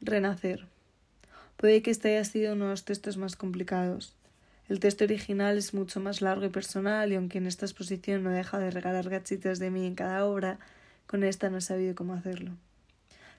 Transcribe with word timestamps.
Renacer. 0.00 0.66
Puede 1.56 1.82
que 1.82 1.90
este 1.90 2.10
haya 2.10 2.24
sido 2.24 2.54
uno 2.54 2.64
de 2.64 2.70
los 2.72 2.84
textos 2.84 3.16
más 3.16 3.36
complicados. 3.36 4.14
El 4.68 4.80
texto 4.80 5.04
original 5.04 5.56
es 5.56 5.72
mucho 5.72 6.00
más 6.00 6.20
largo 6.20 6.44
y 6.44 6.50
personal, 6.50 7.12
y 7.12 7.14
aunque 7.14 7.38
en 7.38 7.46
esta 7.46 7.64
exposición 7.64 8.22
no 8.22 8.30
deja 8.30 8.58
de 8.58 8.70
regalar 8.70 9.08
gachitos 9.08 9.58
de 9.58 9.70
mí 9.70 9.86
en 9.86 9.94
cada 9.94 10.24
obra, 10.24 10.58
con 11.06 11.22
esta 11.22 11.48
no 11.50 11.58
he 11.58 11.60
sabido 11.60 11.94
cómo 11.94 12.14
hacerlo. 12.14 12.52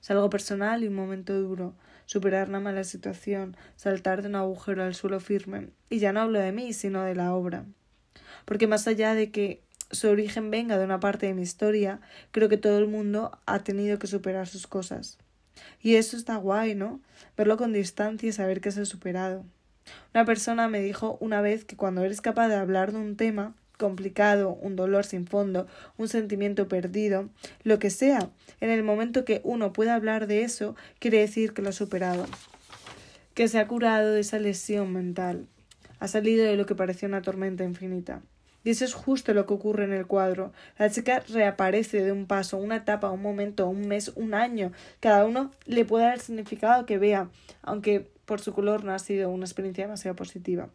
Es 0.02 0.12
algo 0.12 0.30
personal 0.30 0.84
y 0.84 0.88
un 0.88 0.96
momento 0.96 1.34
duro, 1.40 1.74
superar 2.06 2.50
una 2.50 2.60
mala 2.60 2.84
situación, 2.84 3.58
saltar 3.76 4.22
de 4.22 4.30
un 4.30 4.36
agujero 4.36 4.84
al 4.84 4.96
suelo 4.96 5.20
firme, 5.20 5.70
y 5.90 6.00
ya 6.00 6.14
no 6.14 6.22
hablo 6.22 6.40
de 6.40 6.52
mí, 6.52 6.74
sino 6.74 7.04
de 7.04 7.16
la 7.16 7.34
obra. 7.34 7.66
Porque 8.46 8.68
más 8.68 8.88
allá 8.88 9.14
de 9.14 9.32
que 9.32 9.62
su 9.92 10.08
origen 10.08 10.52
venga 10.52 10.78
de 10.78 10.86
una 10.86 11.00
parte 11.00 11.26
de 11.26 11.34
mi 11.34 11.42
historia, 11.42 12.02
creo 12.32 12.50
que 12.50 12.58
todo 12.58 12.78
el 12.80 12.88
mundo 12.88 13.38
ha 13.46 13.60
tenido 13.60 14.00
que 14.00 14.08
superar 14.08 14.48
sus 14.48 14.68
cosas. 14.68 15.18
Y 15.82 15.96
eso 15.96 16.18
está 16.18 16.36
guay, 16.38 16.76
¿no? 16.76 17.00
Verlo 17.38 17.58
con 17.58 17.74
distancia 17.74 18.30
y 18.30 18.32
saber 18.32 18.62
que 18.62 18.72
se 18.72 18.82
ha 18.82 18.86
superado. 18.86 19.46
Una 20.14 20.26
persona 20.26 20.68
me 20.68 20.82
dijo 20.82 21.18
una 21.20 21.42
vez 21.42 21.66
que 21.66 21.76
cuando 21.76 22.04
eres 22.04 22.22
capaz 22.22 22.48
de 22.48 22.56
hablar 22.56 22.92
de 22.92 23.00
un 23.00 23.16
tema 23.16 23.54
complicado, 23.78 24.54
un 24.62 24.76
dolor 24.76 25.06
sin 25.06 25.28
fondo, 25.28 25.68
un 25.98 26.08
sentimiento 26.08 26.68
perdido, 26.68 27.30
lo 27.64 27.80
que 27.80 27.90
sea, 27.90 28.30
en 28.62 28.70
el 28.70 28.84
momento 28.84 29.26
que 29.26 29.42
uno 29.44 29.74
puede 29.74 29.92
hablar 29.92 30.28
de 30.28 30.44
eso, 30.44 30.76
quiere 31.00 31.20
decir 31.20 31.54
que 31.54 31.62
lo 31.62 31.70
ha 31.70 31.74
superado, 31.74 32.26
que 33.34 33.48
se 33.48 33.60
ha 33.60 33.68
curado 33.68 34.14
de 34.14 34.22
esa 34.22 34.40
lesión 34.40 34.94
mental, 34.94 35.48
ha 36.00 36.08
salido 36.08 36.46
de 36.46 36.56
lo 36.56 36.66
que 36.66 36.76
parecía 36.76 37.08
una 37.08 37.22
tormenta 37.22 37.64
infinita. 37.64 38.22
Y 38.66 38.72
eso 38.72 38.84
es 38.84 38.96
justo 38.96 39.34
lo 39.36 39.46
que 39.46 39.54
ocurre 39.54 39.86
en 39.86 39.94
el 39.94 40.08
cuadro. 40.08 40.52
La 40.80 40.90
chica 40.90 41.24
reaparece 41.30 42.04
de 42.04 42.12
un 42.12 42.26
paso, 42.26 42.58
una 42.58 42.78
etapa, 42.78 43.12
un 43.12 43.22
momento, 43.22 43.70
un 43.70 43.88
mes, 43.88 44.12
un 44.16 44.34
año. 44.34 44.72
Cada 45.00 45.24
uno 45.26 45.52
le 45.66 45.86
puede 45.86 46.06
dar 46.06 46.16
el 46.16 46.22
significado 46.22 46.88
que 46.88 46.98
vea, 46.98 47.30
aunque 47.62 48.10
por 48.26 48.42
su 48.42 48.54
color 48.54 48.84
no 48.84 48.92
ha 48.92 48.98
sido 48.98 49.30
una 49.30 49.46
experiencia 49.46 49.86
demasiado 49.86 50.16
positiva. 50.16 50.70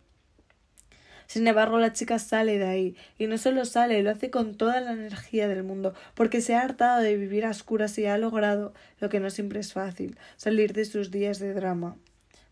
Sin 1.27 1.47
embargo, 1.49 1.79
la 1.79 1.93
chica 1.93 2.21
sale 2.21 2.59
de 2.59 2.67
ahí, 2.67 2.97
y 3.19 3.27
no 3.27 3.39
solo 3.39 3.65
sale, 3.65 4.03
lo 4.05 4.11
hace 4.11 4.31
con 4.31 4.57
toda 4.57 4.81
la 4.81 4.93
energía 4.93 5.49
del 5.49 5.65
mundo, 5.65 5.93
porque 6.15 6.41
se 6.41 6.55
ha 6.55 6.63
hartado 6.63 7.03
de 7.03 7.17
vivir 7.17 7.45
a 7.45 7.51
oscuras 7.51 7.99
y 7.99 8.07
ha 8.07 8.19
logrado 8.19 8.73
lo 9.01 9.09
que 9.09 9.21
no 9.21 9.31
siempre 9.31 9.61
es 9.61 9.73
fácil, 9.73 10.17
salir 10.37 10.73
de 10.73 10.85
sus 10.85 11.11
días 11.11 11.41
de 11.41 11.55
drama, 11.55 11.97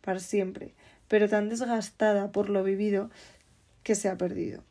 para 0.00 0.18
siempre, 0.18 0.74
pero 1.06 1.28
tan 1.28 1.48
desgastada 1.48 2.32
por 2.32 2.50
lo 2.50 2.64
vivido 2.64 3.10
que 3.82 3.94
se 3.94 4.08
ha 4.08 4.16
perdido. 4.16 4.62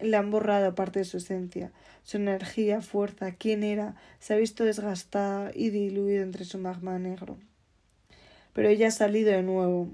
Le 0.00 0.16
han 0.16 0.30
borrado 0.30 0.74
parte 0.74 1.00
de 1.00 1.04
su 1.04 1.18
esencia, 1.18 1.72
su 2.02 2.16
energía, 2.16 2.80
fuerza, 2.80 3.32
quién 3.32 3.62
era, 3.62 3.94
se 4.18 4.34
ha 4.34 4.36
visto 4.36 4.64
desgastada 4.64 5.50
y 5.54 5.70
diluido 5.70 6.22
entre 6.22 6.44
su 6.44 6.58
magma 6.58 6.98
negro 6.98 7.38
pero 8.54 8.68
ella 8.68 8.88
ha 8.88 8.92
salido 8.92 9.30
de 9.30 9.42
nuevo, 9.42 9.92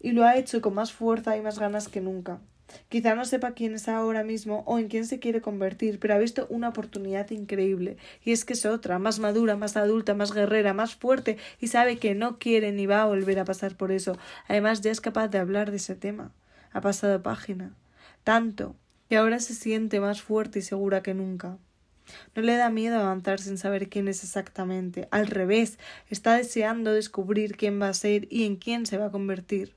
y 0.00 0.10
lo 0.10 0.24
ha 0.24 0.36
hecho 0.36 0.60
con 0.60 0.74
más 0.74 0.92
fuerza 0.92 1.36
y 1.36 1.42
más 1.42 1.60
ganas 1.60 1.88
que 1.88 2.00
nunca. 2.00 2.40
Quizá 2.90 3.14
no 3.14 3.24
sepa 3.24 3.52
quién 3.52 3.74
es 3.74 3.88
ahora 3.88 4.24
mismo 4.24 4.62
o 4.66 4.78
en 4.78 4.88
quién 4.88 5.06
se 5.06 5.20
quiere 5.20 5.40
convertir, 5.40 5.98
pero 5.98 6.14
ha 6.14 6.18
visto 6.18 6.46
una 6.50 6.70
oportunidad 6.70 7.30
increíble, 7.30 7.96
y 8.24 8.32
es 8.32 8.44
que 8.44 8.54
es 8.54 8.66
otra, 8.66 8.98
más 8.98 9.20
madura, 9.20 9.56
más 9.56 9.76
adulta, 9.76 10.14
más 10.14 10.32
guerrera, 10.32 10.74
más 10.74 10.96
fuerte, 10.96 11.38
y 11.60 11.68
sabe 11.68 11.98
que 11.98 12.14
no 12.14 12.38
quiere 12.38 12.72
ni 12.72 12.86
va 12.86 13.02
a 13.02 13.06
volver 13.06 13.38
a 13.38 13.44
pasar 13.44 13.76
por 13.76 13.92
eso. 13.92 14.18
Además, 14.48 14.80
ya 14.80 14.90
es 14.90 15.00
capaz 15.00 15.28
de 15.28 15.38
hablar 15.38 15.70
de 15.70 15.76
ese 15.76 15.94
tema. 15.94 16.32
Ha 16.72 16.80
pasado 16.80 17.22
página. 17.22 17.74
Tanto, 18.24 18.74
y 19.08 19.14
ahora 19.14 19.40
se 19.40 19.54
siente 19.54 20.00
más 20.00 20.22
fuerte 20.22 20.58
y 20.58 20.62
segura 20.62 21.02
que 21.02 21.14
nunca. 21.14 21.58
No 22.34 22.42
le 22.42 22.56
da 22.56 22.70
miedo 22.70 22.98
avanzar 22.98 23.40
sin 23.40 23.58
saber 23.58 23.88
quién 23.88 24.08
es 24.08 24.22
exactamente. 24.24 25.08
Al 25.10 25.26
revés, 25.26 25.78
está 26.08 26.36
deseando 26.36 26.92
descubrir 26.92 27.56
quién 27.56 27.80
va 27.80 27.88
a 27.88 27.94
ser 27.94 28.26
y 28.30 28.44
en 28.44 28.56
quién 28.56 28.86
se 28.86 28.98
va 28.98 29.06
a 29.06 29.10
convertir. 29.10 29.74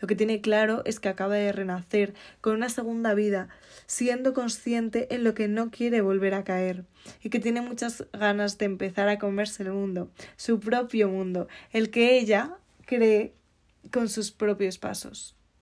Lo 0.00 0.08
que 0.08 0.16
tiene 0.16 0.40
claro 0.40 0.82
es 0.84 0.98
que 0.98 1.08
acaba 1.08 1.36
de 1.36 1.52
renacer 1.52 2.14
con 2.40 2.56
una 2.56 2.68
segunda 2.68 3.14
vida, 3.14 3.48
siendo 3.86 4.34
consciente 4.34 5.14
en 5.14 5.22
lo 5.22 5.34
que 5.34 5.46
no 5.46 5.70
quiere 5.70 6.00
volver 6.00 6.34
a 6.34 6.44
caer, 6.44 6.84
y 7.22 7.30
que 7.30 7.38
tiene 7.38 7.60
muchas 7.60 8.04
ganas 8.12 8.58
de 8.58 8.64
empezar 8.64 9.08
a 9.08 9.18
comerse 9.18 9.62
el 9.62 9.72
mundo, 9.72 10.10
su 10.36 10.58
propio 10.58 11.08
mundo, 11.08 11.46
el 11.70 11.90
que 11.90 12.18
ella 12.18 12.56
cree 12.84 13.32
con 13.92 14.08
sus 14.08 14.32
propios 14.32 14.78
pasos. 14.78 15.36